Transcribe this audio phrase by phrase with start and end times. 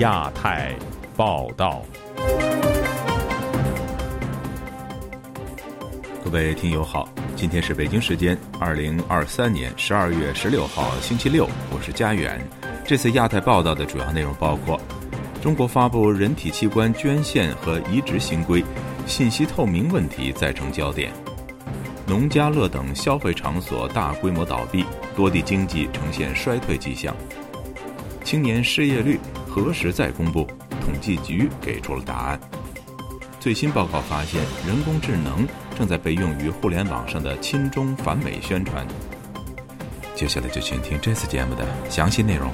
[0.00, 0.74] 亚太
[1.14, 1.82] 报道，
[6.24, 7.06] 各位听友好，
[7.36, 12.40] 今天是北京时间二零二三年十二月十六号星期六，我是佳远。
[12.82, 14.80] 这次亚太报道的主要内容包括：
[15.42, 18.64] 中国发布人体器官捐献和移植新规，
[19.06, 21.10] 信息透明问题再成焦点；
[22.06, 24.82] 农家乐等消费场所大规模倒闭，
[25.14, 27.12] 多地经济呈现衰退迹象；
[28.24, 29.20] 青年失业率。
[29.50, 30.46] 何时再公布？
[30.80, 32.40] 统计局给出了答案。
[33.40, 35.44] 最新报告发现，人工智能
[35.76, 38.86] 正在被用于互联网上的亲中反美宣传。
[40.14, 42.48] 接下来就请听这次节目的详细内容。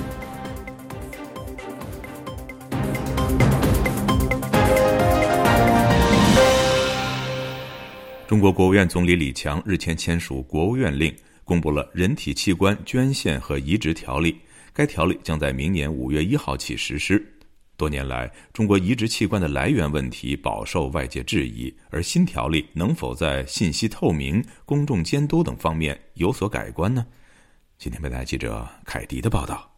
[8.26, 14.32] 中国国务院总理李强日前签署国务院令，公布了《人体器官捐献和移植条例》。
[14.76, 17.26] 该条例将在明年五月一号起实施。
[17.78, 27.06] 多年来，中国移植器官的来源问题饱受外界质疑，而新条例能否在信息透明、公众监督等方面有所改观呢？
[27.78, 29.75] 今天，本台记者凯迪的报道。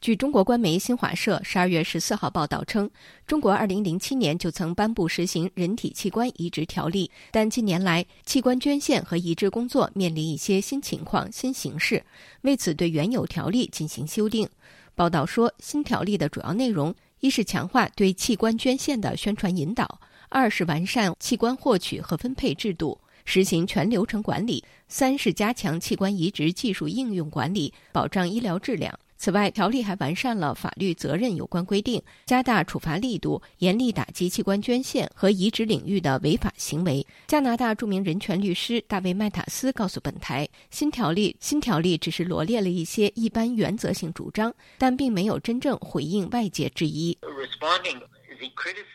[0.00, 2.90] 据中国官媒新华社十二月十四号报道称，
[3.26, 12.02] 中国二零零七年就曾颁布实行人体器官移植条例，但近年来器官捐献和移植工作面临一些新情况、新形势，
[12.40, 14.48] 为此对原有条例进行修订。
[14.94, 28.98] 报道说，新条例的主要内容一是强化对器官捐献的宣传引导，二是完善器官获取和分配制度，实行全流程管理，三是加强器官移植技术应用管理，保障医疗质量。
[29.20, 37.06] 此外，条例还完善了法律责任有关规定，加大处罚力度，严厉打击器官捐献和移植领域的违法行为。
[37.26, 47.18] 加拿大著名人权律师大卫·麦塔斯告诉本台，新条例新条例只是罗列了一些一般原则性主张，但并没有真正回应外界质疑。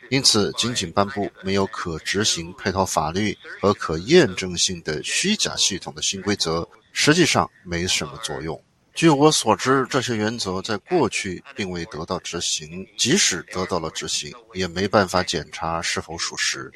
[0.09, 8.59] 因此，仅仅颁布没有可执行配套法律和可验证性的虚假系统的新规则，实际上没什么作用。
[8.95, 16.71] 据我所知，这些原则在过去并未得到执行，即使得到了执行，也没办法检查是否属实。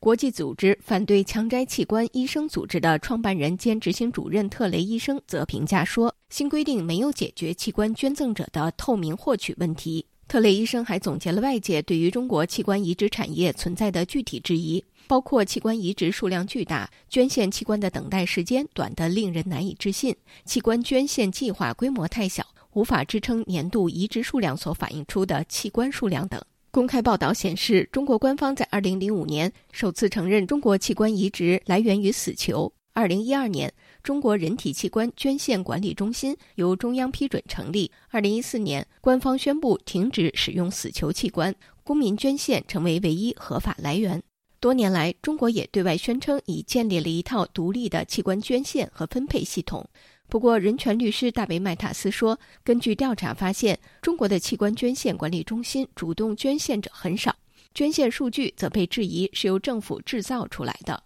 [0.00, 14.84] 国际组织反对强摘器官医生组织的创办人兼执行主任特雷医生则评价说：“新规定没有解决器官捐赠者的透明获取问题。”特雷医生还总结了外界对于中国器官移植产业存在的具体质疑。
[15.06, 22.42] 包括器官移植数量巨大、捐献器官的等待时间短得令人难以置信、器官捐献计划规模太小、
[22.72, 26.42] 无法支撑年度移植数量所反映出的器官数量等。
[26.70, 33.00] 公开报道显示，中国官方在2005年首次承认中国器官移植来源于死囚球。
[33.02, 33.72] 2012年，
[34.02, 37.90] 中国人体器官捐献管理中心由中央批准成立。
[38.12, 44.22] 2014年，官方宣布停止使用死囚器官，公民捐献成为唯一合法来源。
[44.60, 49.86] 多年来，中国也对外宣称已建立了一套独立的器官捐献和分配系统。
[50.28, 57.36] 不过，人权律师大卫·麦塔斯说，根据调查发现，中国的器官捐献管理中心主动捐献者很少，
[57.74, 61.02] 捐献数据则被质疑是由政府制造出来的。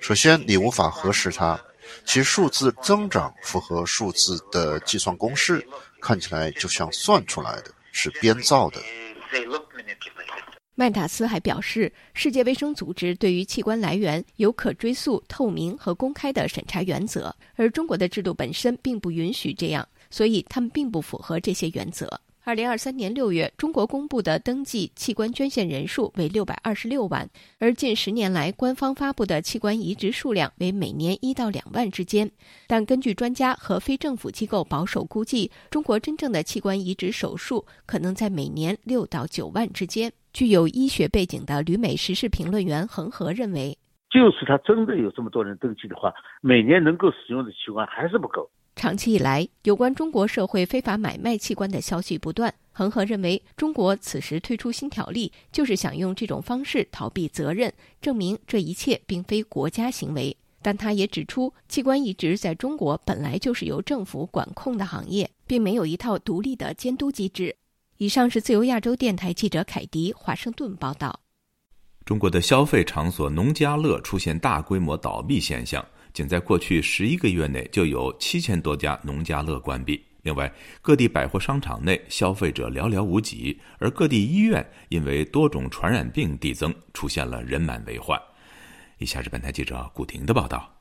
[0.00, 1.58] 首先，你无法核实它，
[2.04, 5.66] 其数字增长符合数字的计算公式，
[6.00, 8.80] 看起来就像算出来的，是编造的。
[10.74, 22.08] 麦塔斯还表示，世界卫生组织对于器官来源有可追溯、透明和公开的审查原则，而中国的制度本身并不允许这样，所以他们并不符合这些原则。
[22.48, 27.28] 二零二三年六月，中国公布的登记器官捐献人数为六百二十六万，
[27.58, 32.30] 而近十年来官方发布的器官移植数量为每年一到两万之间。
[32.66, 40.10] 但根据专家和非政府机构保守估计，中国真正的器官移植手术可能在每年六到九万之间。
[40.32, 43.76] 具有医学背景的旅美时事评论员恒河认为，
[44.08, 48.48] 就是他真的有这么多人登记的话，每年能够使用的器官还是不够。
[48.78, 52.54] 长期以来，有关中国社会非法买卖器官的消息不断。
[52.70, 60.36] 恒河认为，中国此时推出新条例，就是想用这种方式逃避责任，证明这一切并非国家行为。
[60.62, 67.56] 但他也指出，器官移植在中国本来就是由政府管控的行业，并没有一套独立的监督机制。
[67.96, 71.18] 以上是自由亚洲电台记者凯迪华盛顿报道。
[72.04, 80.04] 中国的消费场所农家乐出现大规模倒闭现象，仅在过去十一个月内就有七千多家农家乐关闭。
[80.22, 80.52] 另外，
[80.82, 88.20] 各地百货商场内消费者寥寥无几，而各地医院因为多种传染病递增，出现了人满为患。
[88.98, 90.77] 以下是本台记者古婷的报道。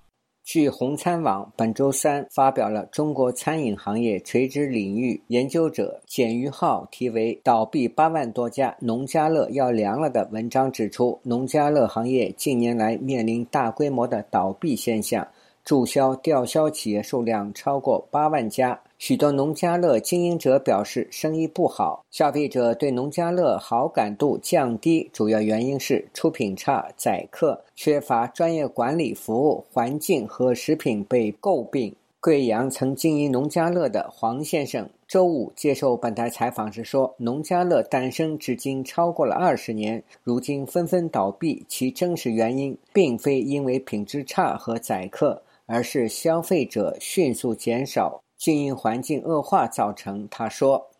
[0.47, 15.27] 据红餐网本周三发表了中国餐饮行业垂直领域研究者简于浩题为《倒闭八万多家，农家乐要凉了》的文章指出，农家乐行业近年来面临大规模的倒闭现象，
[15.67, 18.79] 注销、吊销企业数量超过八万家。
[18.99, 31.93] 许多农家乐经营者表示生意不好，消费者对农家乐好感度降低，主要原因是出品差、宰客、缺乏专业管理服务、环境和食品被诟病。
[32.21, 50.91] 贵阳曾经营农家乐的黄先生周五接受本台采访时说：“农家乐诞生至今超过了二十年，如今纷纷倒闭，其真实原因并非因为品质差和宰客，而是消费者迅速减少。”经营环境恶化造成，他说：“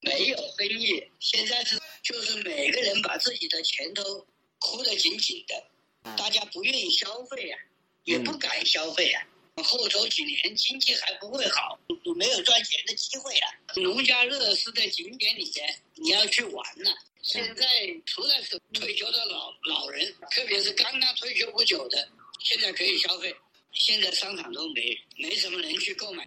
[0.00, 4.24] 没有生意，现在是就是每个人把自己的钱都
[4.60, 7.58] 箍得紧紧的，大家不愿意消费呀，
[8.04, 9.26] 也不敢消费呀。
[9.64, 13.50] 后头几年经济还不会好，你没有赚钱的机会啊。
[13.74, 16.90] 农家乐是在景点里面，你要去玩了。
[17.20, 17.66] 现在
[18.04, 22.08] 除了是退休的老老人，特别是刚刚退休不久的，
[22.38, 23.34] 现在可以消费。
[23.76, 24.82] 现在商场都没
[25.16, 26.26] 没什么人去购买。”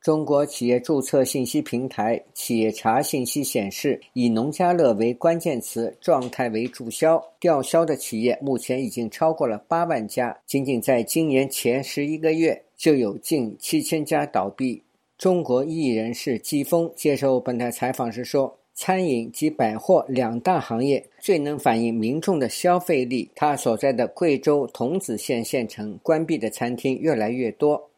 [0.00, 10.38] 中国企业注册信息平台企业查信息显示，以农家乐为关键词，状态为注销、吊销的企业目前已经超过了八万家。
[10.46, 14.82] 仅仅在今年前十一个月，就有近七千家倒闭。
[15.18, 23.28] 中国艺人士季风接受本台采访时说：“餐饮及百货两大行业最能反映民众的消费力。
[23.34, 27.90] 他所在的贵州桐梓县县城关闭的餐厅越来越多。”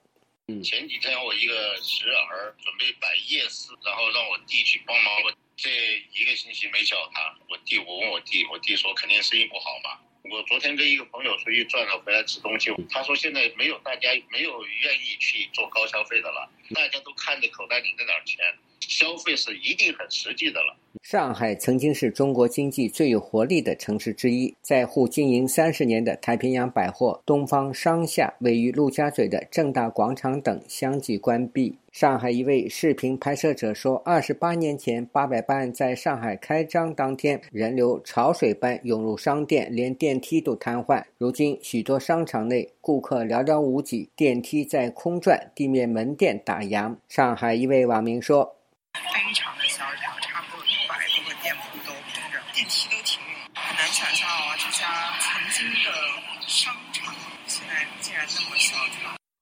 [0.48, 5.12] 嗯前几天我一个侄儿准备摆夜市，然后让我弟去帮忙。
[5.22, 5.68] 我这
[6.16, 10.00] 一个星期没叫他，我弟我问我弟，我弟说肯定生意不好嘛。
[10.32, 18.40] 我昨天跟一个朋友出去转了，回来吃东西，他说现在没有大家没有愿意去做高消费的了，大家都看着口袋里那点钱。
[18.80, 20.76] 消费是一定很实际的了。
[21.02, 31.78] 上海曾经是中国经济最有活力的城市之一，在沪经营三十年的太平洋百货、东方商厦、位于陆家嘴的正大广场等相继关闭。
[31.92, 41.02] 上海一位视频拍摄者说：“二十八年前，八佰伴在上海开张当天，人流潮水般涌入商店，连电梯都瘫痪。
[41.18, 48.56] 如今，许多商场内顾客寥寥无几，电梯在空转，地面门店打烊。”上海一位网民说。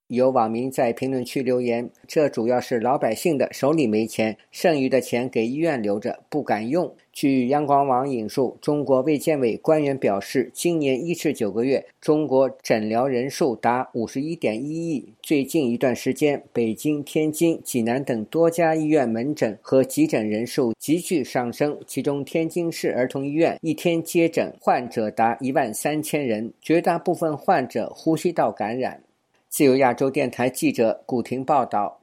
[0.09, 15.13] 有网民在评论区留言：“这主要是老百姓的手里没钱，剩余的钱给医院留着，不敢用。”据央广网引述，中国卫健委官员表示，今年一至九个月，中国诊疗人数达五十一点一亿。
[15.21, 28.99] 最近一段时间，北京、天津、济南等多家医院门诊和急诊人数急剧上升，其中天津市儿童医院一天接诊患者达一万三千人，绝大部分患者呼吸道感染。
[29.49, 31.99] 自由亚洲电台记者古婷报道：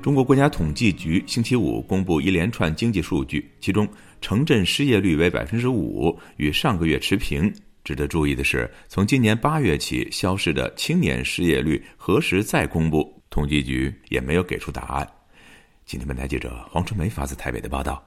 [0.00, 3.88] 中国国家统计局星期五公布一连串经济数据，其中
[4.20, 7.52] 城镇失业率为百分之五，与上个月持平。
[7.82, 13.12] 值得注意的是，从今年八月起消失的青年失业率何时再公布？
[13.34, 15.10] 统计局也没有给出答案。
[15.84, 18.00] 今天，本台记者黄春梅发自台北的报道：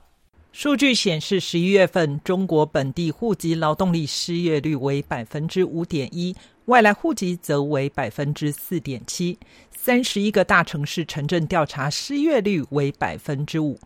[0.53, 6.33] 数据显示，十一月份中国本地户籍劳动力失业率为百分之五点一，
[6.67, 9.37] 外来户籍则为百分之四点七。
[9.69, 13.77] 三十一个大城市城镇调查失业率为百分之五。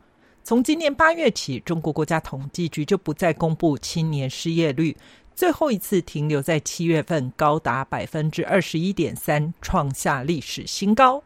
[0.44, 4.96] 从今年八月起，中国国家统计局就不再公布青年失业率，
[5.42, 11.24] 最后一次停留在七月份，高达百分之二十一点三，创下历史新高。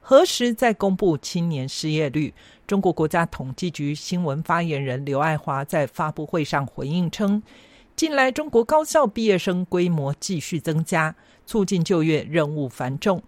[0.00, 2.32] 何时再公布青年失业率？
[2.64, 7.42] 中国国家统计局新闻发言人刘爱华在发布会上回应称，
[7.96, 13.20] 近来中国高校毕业生规模继续增加，促进就业任务繁重。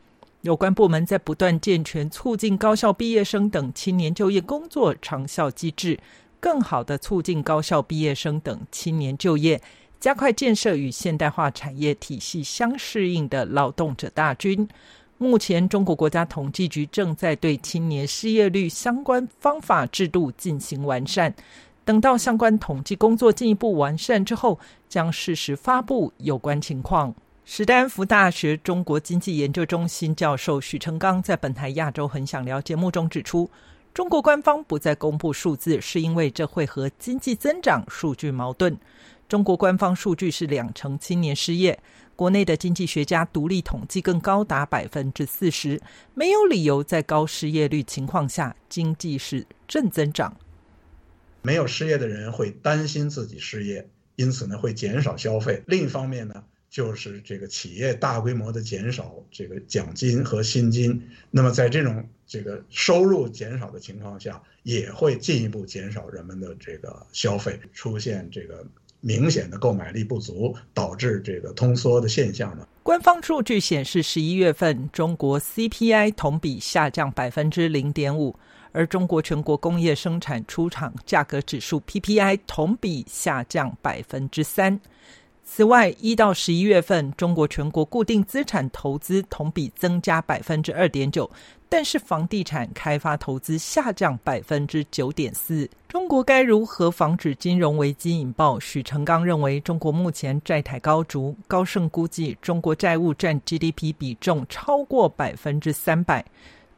[0.42, 5.98] 有关部门在不断健全促进高校毕业生等青年就业工作长效机制，
[6.38, 9.60] 更好的促进高校毕业生等青年就业，
[10.00, 14.66] 加快建设与现代化产业体系相适应的劳动者大军。
[15.16, 21.34] 目前，中国国家统计局正在对青年失业率相关方法制度进行完善。
[21.84, 27.12] 等到相关统计工作进一步完善之后，将适时发布有关情况。
[27.44, 33.50] 史丹福大学中国经济研究中心教授许成刚在本台《亚洲很想聊》节目中指出，
[33.92, 38.78] 中国官方不再公布数字，是因为这会和经济增长数据矛盾。
[39.28, 41.78] 中国官方数据是两成青年失业，
[42.16, 45.78] 国内的经济学家独立统计更高达百分之四十，
[46.14, 50.34] 没有理由在高失业率情况下经济是正增长。
[51.42, 55.62] 没有失业的人会担心自己失业，因此呢会减少消费。
[55.66, 56.42] 另一方面呢。
[56.70, 68.66] 就是这个企业大规模的减少这个奖金和薪金，那么在这种这个收入减少的情况下，也会进一步减少人们的这个消费，出现这个
[69.00, 72.66] 明显的购买力不足，导致这个通缩的现象呢。
[72.82, 78.34] 官方数据显示，十一月份中国 CPI 同比下降百分之零点五，
[78.72, 84.80] 而中国全国工业生产出厂价格指数 PPI 同比下降百分之三。
[85.50, 91.28] 此外，一到十一月份，中国全国固定资产投资同比增加百分之二点九，
[91.70, 95.68] 但是房地产开发投资下降百分之九点四。
[95.88, 98.60] 中国该如何防止金融危机引爆？
[98.60, 106.24] 许成刚认为，中国目前债台高筑，高盛估计中国债务占 GDP 比重超过百分之三百，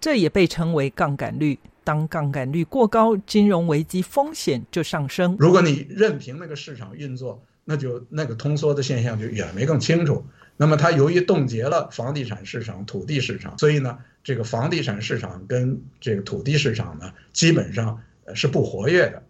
[0.01, 1.59] 这也被称为杠杆率。
[1.83, 5.37] 当杠杆率过高，金融危机风险就上升。
[5.41, 10.27] 如果你任凭那个市场运作，那就那个通缩的现象就远没更清楚。
[10.57, 17.97] 那么它由于冻结了房地产市场、土地市场，所以呢，这个房地产市场跟这个土地市场呢，基本上
[18.35, 19.23] 是不活跃的。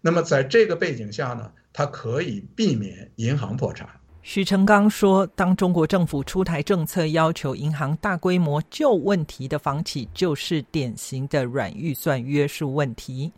[0.00, 3.86] 那么在这个背景下呢，它可以避免银行破产。
[4.22, 13.30] 许成刚说，当中国政府出台政策要求银行大规模救问题的房企，就是典型的软预算约束问题。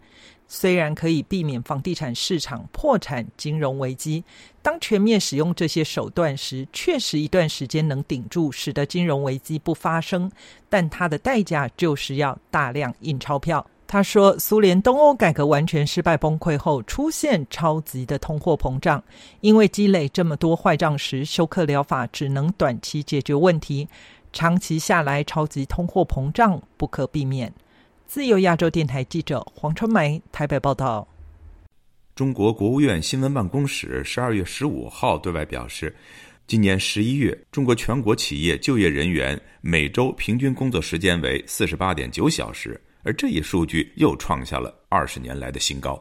[0.47, 4.23] 虽然可以避免房地产市场破产、金融危机，
[4.63, 10.31] 当全面使用这些手段时，确实一段时间能顶住，使得金融危机不发生。
[10.69, 13.67] 但它的代价就是要大量印钞票。
[13.87, 19.03] 他说，苏联东欧改革完全失败崩溃后，出现超级的通货膨胀，
[19.41, 23.87] 因为积累这么多坏账时，休克疗法只能短期解决问题，
[24.33, 27.53] 长期下来，超级通货膨胀不可避免。
[28.07, 31.07] 自由亚洲电台记者黄春梅台北报道。
[32.15, 35.95] 中国国务院新闻办公室十二月十五号对外表示，
[36.47, 46.01] 今年十一月，中国全国企业就业人员每周平均工作时间为四十八点九小时，而这一数据又创下了二十年来的新高。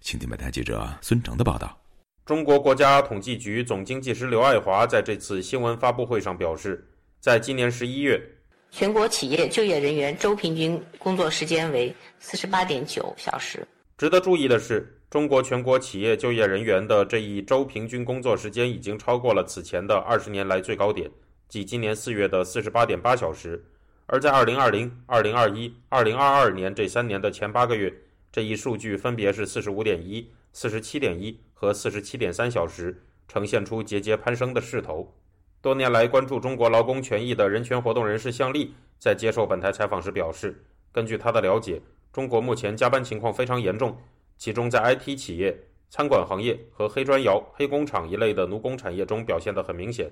[0.00, 1.80] 请听本台记者孙成的报道。
[2.26, 6.86] 中国国家统计局总经济师刘爱华在这次新闻发布会上表示，
[7.20, 8.20] 在今年十一月。
[8.70, 13.66] 全国企业就业人员周平均工作时间为四十八点九小时。
[13.96, 21.10] 值得注意的是，中国全国企业就业人员的这一周平均工作时间已经超过了此前的二十年来最高点，
[21.48, 23.64] 即今年四月的四十八点八小时。
[24.06, 27.92] 而在二零二零、二零二一、二零二二年这三年的前八个月，
[28.30, 35.12] 这一数据分别是四十五点一、四十七点一和四十七点三小时，呈现出节节攀升的势头。
[35.60, 43.96] 多年来关注中国劳工权益的人权活动人士向丽在接受本台采访时表示，根据他的了解，中国目前加班情况非常严重，
[44.36, 45.58] 其中在 IT 企业、
[45.90, 50.08] 餐馆行业和黑砖窑、黑工厂一类的奴工产业中表现得很明显。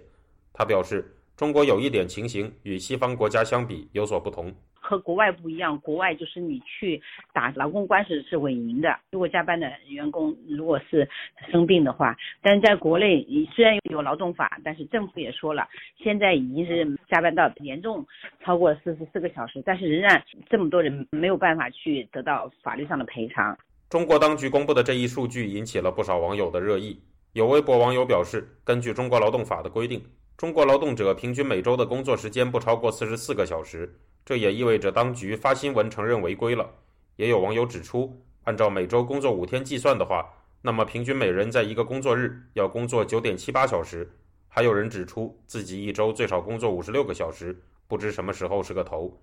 [0.53, 4.51] 他表示，中国有一点情形与西方国家相比有所不同。
[4.81, 7.03] 和国外不一样，国外就是你去
[7.35, 8.89] 打劳工官司是稳赢的。
[9.11, 11.07] 如果加班的员工如果是
[11.51, 15.69] 生病的话，但是在国内，虽然有劳动法，但是政府也说了，
[16.03, 18.07] 现在已经是加班到严重
[18.43, 23.59] 超过四十四个小时，但是仍然这么多人没有办法去得到法律上的赔偿。
[23.91, 26.99] 中国当局公布的这一数据引起了不少网友的热议。
[27.33, 30.03] 有微博网友表示，根据中国劳动法的规定，
[30.37, 33.99] 中国劳动者平均每周的工作时间不超过四十四个小时。
[34.23, 36.69] 这也意味着当局发新闻承认违规了。
[37.17, 40.27] 也有网友指出，按照每周工作五天计算的话，
[40.61, 44.11] 那么平均每人在一个工作日要工作九点七八小时。
[44.49, 49.19] 还有人指出自己一周最少工作五十六个小时，不知什么时候是个头。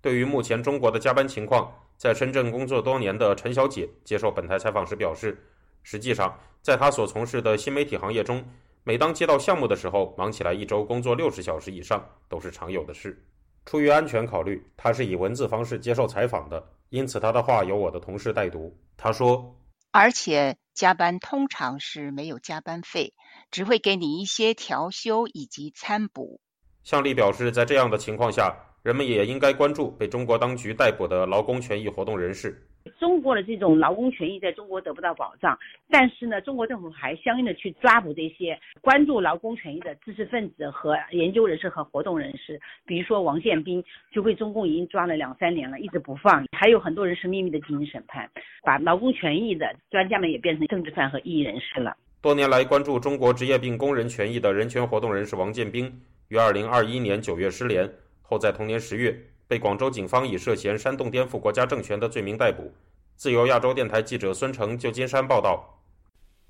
[0.00, 5.36] 对于目前中国的加班情况，在深圳工作多年的陈小姐接受本台采访时表示，
[5.82, 8.42] 实际上在她所从事的新媒体行业中，
[8.88, 13.20] 每当接到项目的时候，忙起来一周工作六十小时以上都是常有的事。
[13.64, 18.78] 出于安全考虑，他是以文字方式接受采访的，因此他的话由我的同事代读。
[18.96, 19.56] 他说
[19.90, 23.12] ：“而且加班通常是没有加班费，
[23.50, 26.40] 只会给你一些调休以及餐补。”
[26.84, 32.68] 向丽表示，在这样的情况下，人们也应该关注被中国当局逮捕的劳工权益活动人士。
[32.98, 35.58] 中国的这种劳工权益在中国得不到保障，
[35.90, 48.30] 但是呢，中国政府还相应的去抓捕这些关注劳工权益的知识分子和研究人士和活动人士，比如说王建斌，就被中共已经抓了两三年了，一直不放，还有很多人是秘密的进行审判，
[48.62, 51.96] 把劳工权益的专家们也变成政治犯和异议人士了。
[52.22, 55.92] 多年来关注中国职业病工人权益的人权活动人士王建斌，
[56.28, 57.88] 于二零二一年九月失联，
[58.22, 59.16] 后在同年十月。
[59.48, 62.72] 被广州警方以涉嫌煽动颠覆国家政权的罪名逮捕。
[63.16, 65.72] 自由亚洲电台记者孙成，旧金山报道。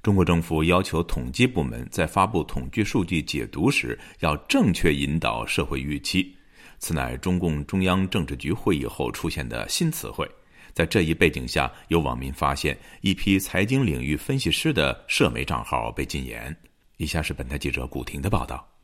[0.03, 6.35] 中国政府要求统计部门在发布统计数据解读时，要正确引导社会预期。
[6.79, 10.29] 此乃中共中央政治局会议后出现的新词汇。
[10.73, 16.55] 在这一背景下，有网民发现一批财经领域分析师的社媒账号被禁言。
[16.99, 18.76] 以下是本台记者古婷的报道。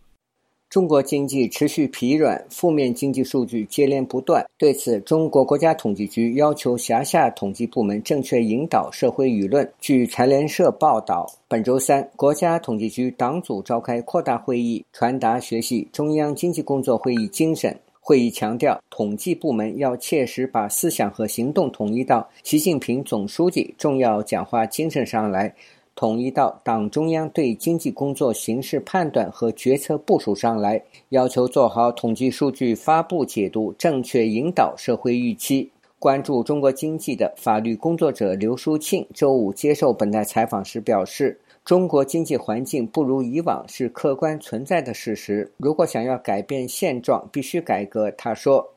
[0.73, 4.43] 中国经济持续疲软，负面经济数据接连不断。
[4.57, 9.71] 对此，中国国家统计局要求辖下统计部门正确引导社会舆论。
[9.83, 17.79] 据财联社报道，本周三，国家统计局党组召开扩大会议，传达学习中央经济工作会议精神。
[18.01, 25.55] 会议强调，统计部门要切实把思想和行动统一到习近平总书记重要讲话精神上来。
[25.95, 35.71] 统一到党中央对经济工作形势判断和决策部署上来，要求做好统计数据发布解读，正确引导社会预期。
[35.99, 45.53] 关注中国经济的法律工作者刘淑庆周五接受本台采访时表示：“中国经济环境不如以往是客观存在的事实。
[45.59, 48.75] 如果想要改变现状，必须改革。”他说：“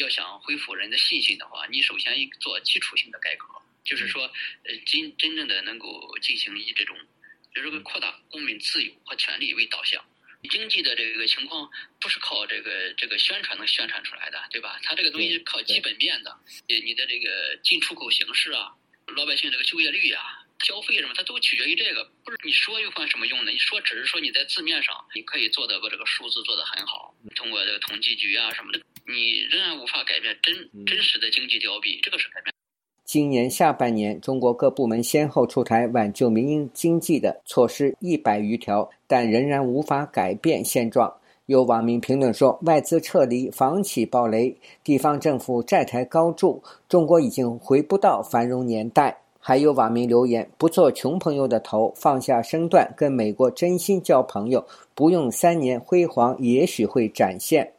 [0.00, 3.46] 要想恢复人的信心的话，你首先做基础性的改革。”
[3.84, 4.22] 就是说，
[4.64, 6.96] 呃，真真正的能够进行以这种，
[7.54, 10.04] 就是说扩大公民自由和权利为导向。
[10.50, 11.70] 经济的这个情况
[12.00, 14.80] 不是靠这个这个宣传能宣传出来的，对吧？
[14.82, 16.36] 它这个东西靠基本面的，
[16.66, 18.74] 你的这个进出口形势啊，
[19.14, 22.04] 老百姓这个就业率啊，消费什么，它都取决于这个。
[22.24, 23.52] 不是你说有管什么用呢？
[23.52, 32.51] 你说只是说你在字面上你可以做的把这个数字做得很好，通过这个统计局啊什么的，你仍然无法改变真真实的经济凋敝，这个是改变。
[33.12, 41.12] 今年下半年，中国各部门先后出台挽救民营经济的措施一百余条，但仍然无法改变现状。
[41.44, 57.70] 有网民评论说：“外资撤离，房企暴雷，地方政府债台高筑，中国已经回不到繁荣年代。”还有网民留言：“不做穷朋友的头，放下身段，跟美国真心交朋友，不用三年辉煌，也许会展现。”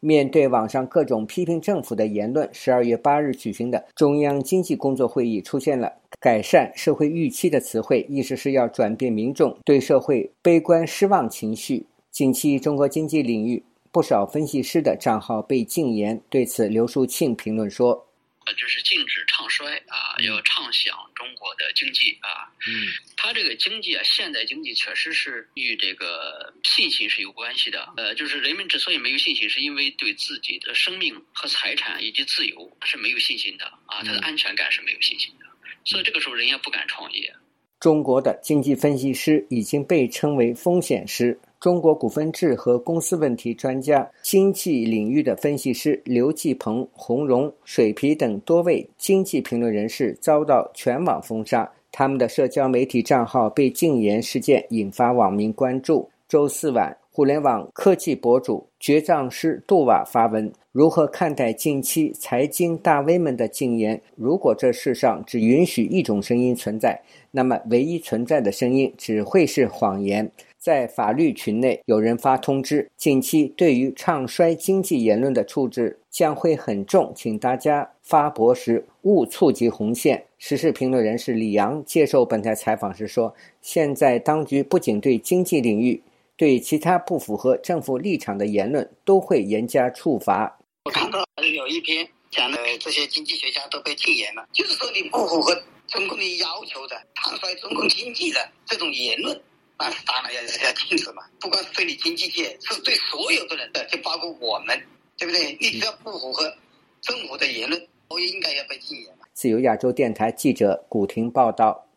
[0.00, 11.86] 面对网上各种批评政府的言论，十二月八日举行的中央经济工作会议出现了“改善社会预期”的词汇，意思是要转变民众对社会悲观失望情绪。
[12.10, 18.07] 近期，中国经济领域不少分析师的账号被禁言，对此，刘树庆评论说。
[18.54, 22.48] 就是禁止唱衰啊，要唱响中国的经济啊。
[22.66, 27.92] 嗯，他这个经济啊，现代经济确实是与这个信心是有关系的。
[27.96, 35.46] 呃，就是人们之所以没有信心，是因为对自己的生命和财产以及自由是没有信心的啊，他的安全感是没有信心的，
[35.84, 37.34] 所以这个时候人也不敢创业。
[37.80, 41.38] 中国的经济分析师已经被称为风险师。
[41.60, 56.08] 中国股份制和公司问题专家、经济领域的分析师刘继鹏、洪荣、水皮等多位经济评论人士遭到全网封杀，他们的社交媒体账号被禁言事件引发网民关注。
[56.28, 64.00] 周四晚，互联网科技博主绝账师杜瓦发文：如何看待近期财经大 V 们的禁言？
[64.14, 67.00] 如果这世上只允许一种声音存在，
[67.32, 70.30] 那么唯一存在的声音只会是谎言。
[70.58, 80.24] 在法律群内，有人发通知，近期对于唱衰经济言论的处置将会很重，请大家发博时勿触及红线。
[80.38, 86.02] 时事评论人士李阳接受本台采访时说：“现在当局不仅对经济领域，
[86.36, 91.24] 对其他不符合政府立场的言论都会严加处罚。”我看到
[91.56, 95.54] 有一篇讲的这些经济学家都被禁言了，就是说你不符合
[95.86, 99.40] 中共的要求的，唱衰中共经济的这种言论。
[99.78, 104.76] 那当然要要禁止嘛，不光是对你经济界，是对所有的人的，就包括我们，
[105.16, 105.56] 对不对？
[105.60, 106.52] 你只要不符合
[107.00, 109.14] 政府的言论，都应该要被禁言。
[109.32, 111.87] 自由亚洲电台记者古婷报道。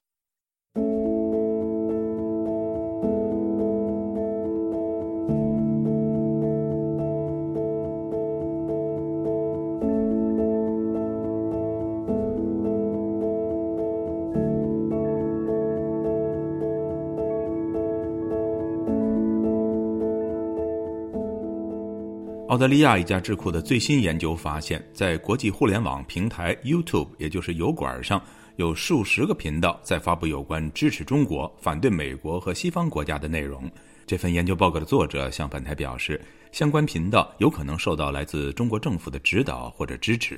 [22.52, 28.22] 澳大利亚一家智库的最新研究发现，在国际互联网平台 YouTube，也就是油管上，
[28.58, 33.72] 有数十个频道在发布有关支持中国、反对美国和西方国家的内容。
[34.06, 40.38] 这份研究报告的作者向本台表示，相关频道有可能受到来自中国政府的指导或者支持。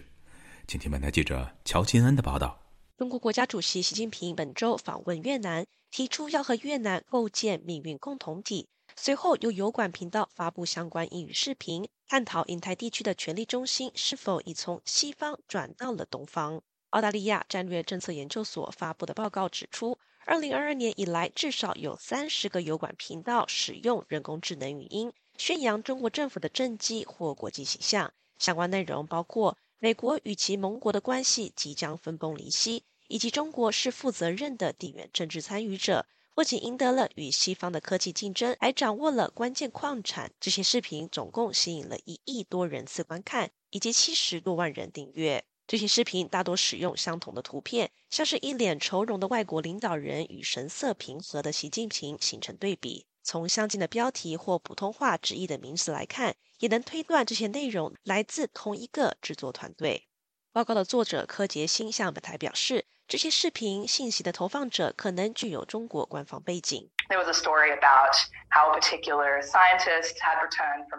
[0.68, 2.60] 请听本台记者乔钦恩的报道。
[2.96, 8.68] 中国国家主席习近平本周访问越南，提出要和越南构建命运共同体。
[8.96, 16.62] 随后，由油管频道发布相关英语视频，探讨印太地区的权力中心是否已从西方转到了东方。
[16.92, 28.14] 澳大利亚战略政策研究所发布的报告指出，二零二二年以来，至少有三十个油管频道使用人工智能语音，宣扬中国政府的政绩或国际形象。
[28.38, 36.06] 相关内容包括美国与其盟国的关系即将分崩离析，以及中国是负责任的地缘政治参与者。
[36.36, 40.32] 不仅赢得了与西方的科技竞争，还掌握了关键矿产。
[40.40, 45.46] 这些视频总共吸引了一亿多人次观看，以及七十多万人订阅。
[45.68, 53.06] 这些视频大多使用相同的图片，像是一脸愁容的外国领导人与神色平和的习近平形成对比。
[53.22, 60.08] 从相近的标题或普通话直译的名词来看，也能推断这些内容来自同一个制作团队。
[60.52, 62.86] 报告的作者柯杰新向本台表示。
[63.08, 66.90] 这些视频信息的投放者可能具有中国官方背景。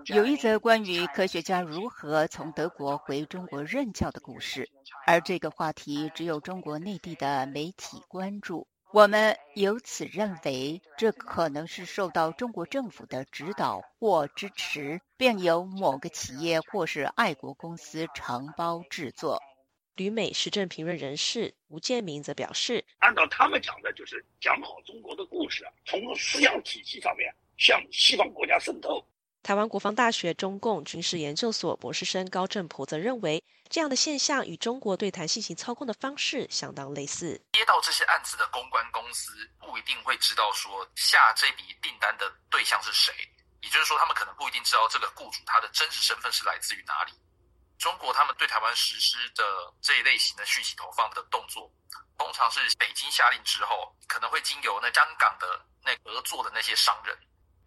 [0.06, 4.68] 有一则关于科学家如何从德国回中国任教的故事，
[5.06, 8.68] 而这个话题只有中国内地的媒体关注。
[8.92, 19.42] 我们由此认为，这可能是受到中国政府的指导或支持，并由某个企业或是爱国公司承包制作。
[19.96, 29.06] 旅美时政评论人士吴建明则表示：“按照他们讲的，就是讲好中国的故事，从思想体系上面向西方国家渗透。”
[29.44, 37.40] 台湾国防大学中共军事研究所博士生高振普则认为，这样的现象与中国对台进行操控的方式相当类似。
[37.52, 39.30] 接到这些案子的公关公司
[39.60, 43.12] 不一定会知道说下这笔订单的对象是谁，
[43.62, 47.12] 也就是说，他们可能不一定知道这个雇主他的真实身份是来自于哪里。
[47.84, 49.44] 中国他们对台湾实施的
[49.82, 51.70] 这一类型的讯息投放的动作，
[52.16, 57.14] 通常是北京下令之后，可能会经由那香港的那合作的那些商人，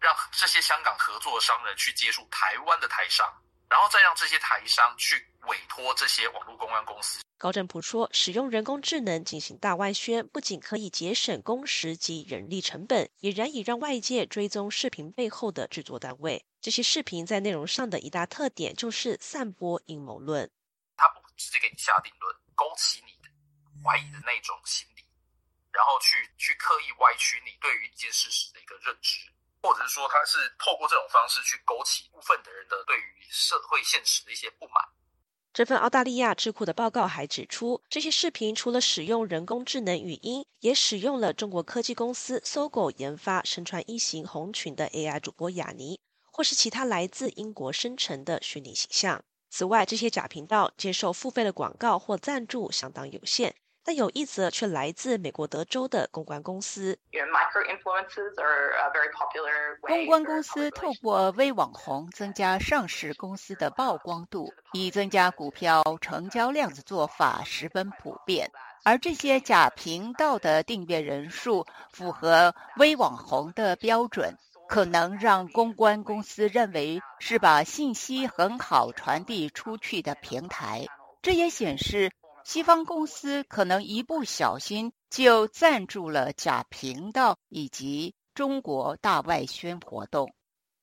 [0.00, 3.32] 让这些香港合作的商人去接触台湾的台商，
[3.70, 7.20] 然后再让这些台商去委托这些网络公关公司。
[7.36, 16.44] 高振普说，使用人工智能进行大外宣，不仅可以节省工时及人力成本，也难以让外界追踪视频背后的制作单位。
[16.60, 20.50] 这些视频在内容上的一大特点就是散播阴谋论。
[20.96, 23.30] 他不直接给你下定论，勾起你的
[23.84, 25.04] 怀疑的那种心理，
[25.70, 29.30] 然后去去刻意歪曲你对于一件事实的一个认知，
[29.62, 34.82] 或者是说他是透过这种方式去勾起部分的人的对于社会现实的一些不满。
[35.58, 45.98] 这份澳大利亚智库的报告还指出，这些视频除了使用人工智能语音，也使用了中国科技公司搜狗研发身穿异形红裙的 AI 主播雅尼，
[46.30, 49.24] 或是其他来自英国生成的虚拟形象。
[49.50, 53.56] 此外，这些假频道接受付费的广告或赞助相当有限。
[53.88, 56.98] 但有一则却来自美国德州的公关公司。
[59.80, 68.50] 公关公司透过微网红增加上市公司的曝光度，以增加股票成交量的做法十分普遍。
[68.84, 74.36] 而这些假频道的订阅人数符合微网红的标准，
[74.68, 80.84] 可能让公关公司认为是把信息很好传递出去的平台。
[81.22, 82.10] 这也显示。
[82.48, 90.32] 西方公司可能一不小心就赞助了假频道以及中国大外宣活动。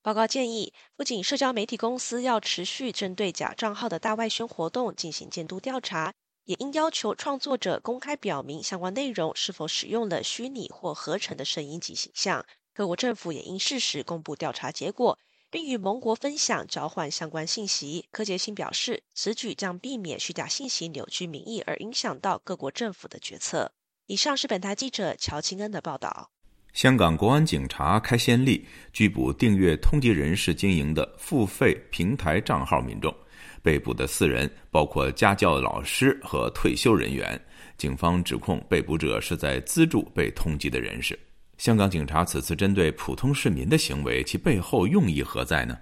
[0.03, 12.45] 报告建议，不仅社交媒体公司要持续针对假账号的大外宣活动进行监督调查，也应要求创作者公开表明相关内容是否使用了虚拟或合成的声音及形象。
[12.75, 15.17] 各国政府也应适时公布调查结果。
[15.55, 18.09] 并与盟国分享、交换相关信息。
[18.11, 23.71] 柯洁新表示，此举将避免虚假信息扭曲民意，而影响到各国政府的决策。
[24.07, 26.29] 以上是本台记者乔清恩的报道。
[26.73, 33.15] 香港国安警察开先例，拘捕订阅通缉人士经营的付费平台账号民众。
[33.63, 37.41] 被捕的四人包括家教老师和退休人员。
[37.77, 41.17] 警方指控被捕者是在资助被通缉的人士。
[41.57, 45.77] 香港警察此次针对普通市民的行为，其背后用意何在呢？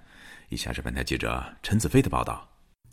[0.50, 2.48] 以下是本台记者陈子飞的报道。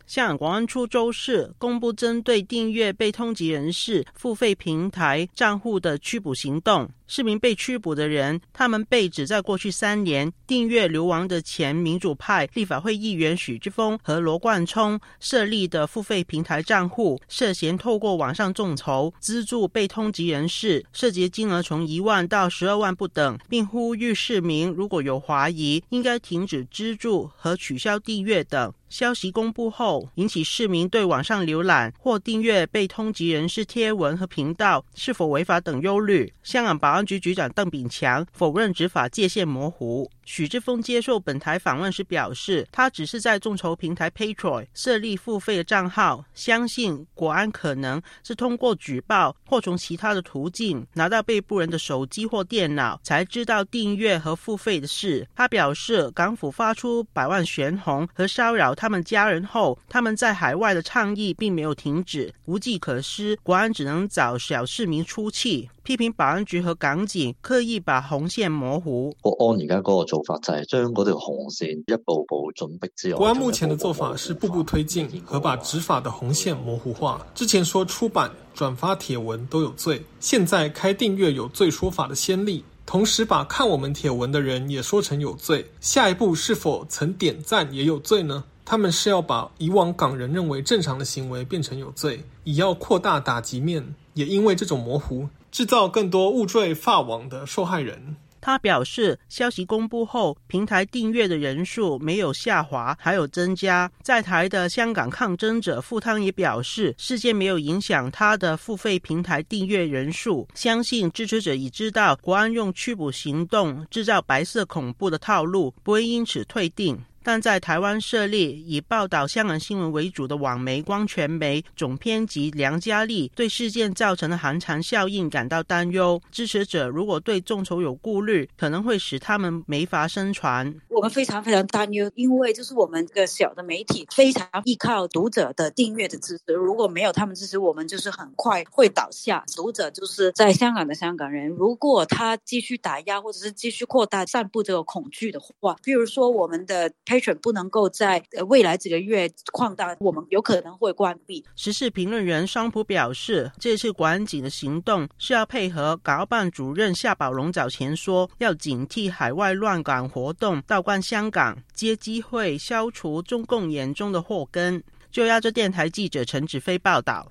[0.08, 6.89] 香港国安处周四公布针对订阅被通缉人士付费平台账户的拘捕行动。
[7.13, 28.74] 四名被拘捕的人，他们被指在过去三年订阅流亡的前民主派立法会议员许志峰和罗冠聪设立的付费平台账户，涉嫌透过网上众筹资助被通缉人士，涉及金额从一万到十二万不等，并呼吁市民如果有怀疑，应该停止资助和取消订阅等。
[28.88, 36.34] 消息公布后，引起市民对网上浏览或订阅被通缉人士贴文和频道是否违法等忧虑。
[36.43, 40.12] 香港保安局局长邓炳强否认执法界限模糊。
[40.34, 55.28] 许志峰接受本台访问时表示，他只是在众筹平台 Patreon 设立付费的账号，相信国安可能是通过举报或从其他的途径拿到被捕人的手机或电脑，才知道订阅和付费的事。
[55.36, 65.70] 他表示，港府发出百万悬红和骚扰他们家人后，他们在海外的倡议并没有停止，无计可施，国安只能找小市民出气。
[65.84, 69.12] 批评保安局和港警刻意把红线模糊。
[69.20, 77.26] 国安而家嗰个做法就系将嗰条红线一步步紧逼之外，国安目前的做法是步步推进和把执法的红线模糊化。
[77.34, 85.66] 之前说出版、转发帖文都有罪，现在开订阅有罪说法的先例，同时把看我们帖文的人也说成有罪。
[85.80, 88.44] 下一步是否曾点赞也有罪呢？
[88.64, 95.28] 他们是要把以往港人认为正常的行为变成有罪，以要扩大打击面，也因为这种模糊。
[95.52, 98.16] 制造更多误坠法网的受害人。
[98.41, 103.89] 他表示，消息公布后，平台订阅的人数没有下滑，还有增加。
[104.01, 110.47] 在台的香港抗争者傅汤也表示，事件没有影响他的付费平台订阅人数。
[110.56, 116.99] 相信支持者已知道国安用驱捕行动制造白色恐怖的套路，不会因此退订。
[117.24, 126.20] 但在台湾设立以报道香港新闻为主的网媒光全媒总编辑梁嘉丽对事件造成的寒蝉效应感到担忧。
[126.32, 130.74] 支持者如果对众筹有顾虑，可能会使他们没法生传。
[130.90, 139.44] 我们非常非常担忧，因为就是我们这个小的媒体非常依靠读者的订阅的支持，如果没有他们支持，我们就是很快会倒下。
[139.56, 146.92] 读者就是在香港的香港人，如果他继续打压或者是继续扩大散布这个恐惧的话，比如说我们的。
[147.12, 151.43] Patron 不能够在未来几个月扩大，我们有可能会关闭。
[151.58, 164.82] 时事评论员商普表示，这次管警的行动是要配合港澳办主任夏宝龙早前说要警惕海外乱港活动，倒灌香港，接机会消除中共眼中的祸根。
[165.12, 167.30] 就亚洲电台记者陈子飞报道。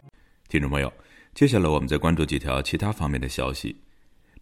[0.50, 0.92] 听众朋友，
[1.32, 3.80] 接下来我们再关注几条其他方面的消息。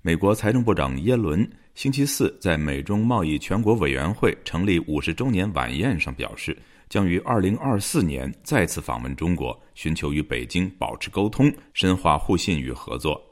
[0.03, 1.49] 美国财政部长耶伦。
[1.79, 13.23] 星期四，在美中贸易全国委员会成立五十周年晚宴上表示，将于二零二四年再次访问中国，寻求与北京保持沟通，深化互信与合作。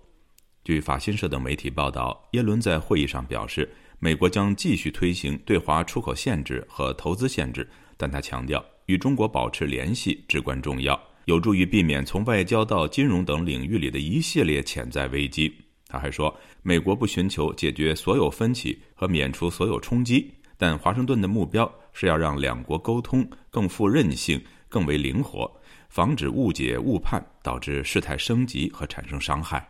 [0.63, 15.53] 据法新社等媒体报道，耶伦在会议上表示，美国将继续推行对华出口限制和投资限制，但他强调，与中国保持联系至关重要，有助于避免从外交到金融等领域里的一系列潜在危机。
[15.89, 25.51] 他还说，美国不寻求解决所有分歧和免除所有冲击，但华盛顿的目标是要让两国沟通更富韧性、更为灵活，
[25.89, 29.67] 防止误解误判导致事态升级和产生伤害。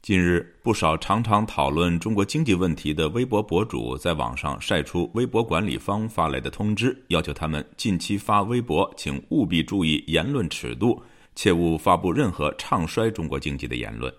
[0.00, 11.02] 近日，不少常常讨论中国经济问题的微博博主在网上晒出微博管理方发来的通知，要求他们近期发微博，请务必注意言论尺度，
[11.34, 14.12] 切勿发布任何唱衰中国经济的言论。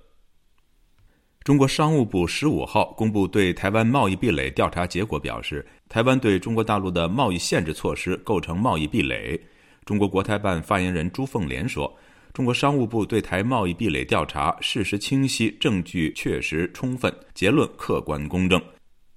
[1.43, 9.39] 中国商务部十五号公布对台湾贸易壁垒调查结果，表示台湾对中国大陆的贸易限制措施构成贸易壁垒。
[9.86, 11.91] 中国国台办发言人朱凤莲说
[12.34, 18.62] ：“中国商务部对台贸易壁垒调查事实清晰，证据确实充分，结论客观公正。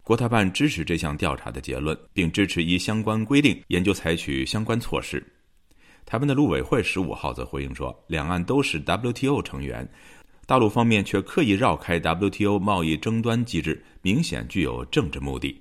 [0.03, 5.23] 国台办支持这项调查的结论，并支持依相关规定研究采取相关措施。”
[6.07, 9.87] 台湾的陆委会十五号则回应说：“两岸都是 WTO 成员。”
[10.53, 15.59] 大陆方面却刻意绕开 WTO 贸易争端机制，明显具有政治目的。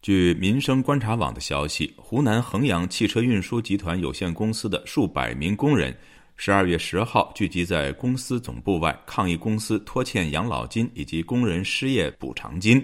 [0.00, 5.92] 据民生观察网的消息，湖南衡阳汽车运输集团有限公司的数百名工人，
[6.36, 12.80] 十二月十号聚集在公司总部外抗议公司拖欠养老金以及工人失业补偿金。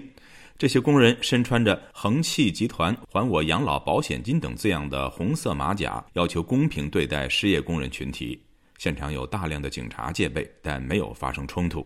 [0.57, 8.37] 这些工人身穿着“恒汽集团还我养老保险金”等字样的红色马甲，要求公平对待失业工人群体。
[8.77, 11.85] 现场有大量的警察戒备，但没有发生冲突。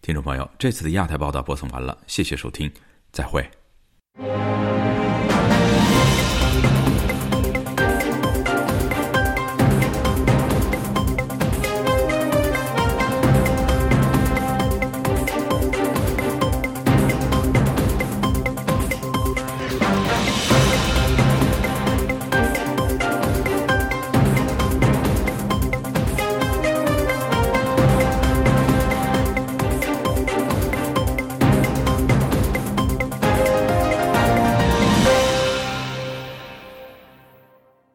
[0.00, 2.70] 听众朋友，这次的亚太报道播送完了，谢谢收听，
[3.12, 3.48] 再会。